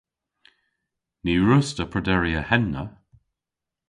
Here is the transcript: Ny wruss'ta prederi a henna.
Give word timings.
Ny 1.23 1.33
wruss'ta 1.39 1.85
prederi 1.91 2.33
a 2.41 2.43
henna. 2.49 2.83